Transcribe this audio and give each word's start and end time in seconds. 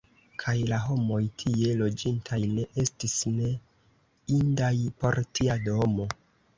Kaj 0.43 0.53
la 0.69 0.79
homoj, 0.85 1.19
tie 1.43 1.75
loĝintaj, 1.83 2.41
ne 2.55 2.67
estis 2.87 3.21
ne 3.37 3.53
indaj 4.41 4.75
por 5.01 5.25
tia 5.37 5.63
domo! 5.73 6.15